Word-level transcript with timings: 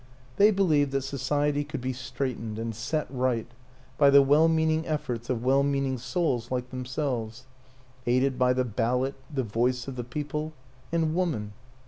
They 0.37 0.49
believed 0.49 0.93
that 0.93 1.03
Society 1.03 1.63
could 1.63 1.79
be 1.79 1.93
straightened 1.93 2.57
and 2.57 2.73
set 2.73 3.05
right 3.11 3.45
by 3.99 4.09
the 4.09 4.23
well 4.23 4.47
meaning 4.47 4.87
efforts 4.87 5.29
of 5.29 5.43
well 5.43 5.61
meaning 5.61 5.99
souls 5.99 6.49
like 6.49 6.71
themselves 6.71 7.45
aided 8.07 8.39
by 8.39 8.53
the 8.53 8.65
Ballot, 8.65 9.13
the 9.31 9.43
Voice 9.43 9.87
of 9.87 9.97
the 9.97 10.03
People, 10.03 10.53
and 10.91 11.13
Woman. 11.13 11.53